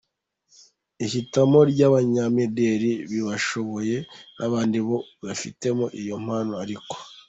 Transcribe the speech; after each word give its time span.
ihitamo 1.05 1.59
ryabanyamideli 1.71 2.91
babishoboye 3.25 3.97
nabandi 4.37 4.77
bose 4.87 5.11
bifitemo 5.27 5.85
iyo 6.01 6.15
mpano 6.25 6.53
ariko. 6.63 6.93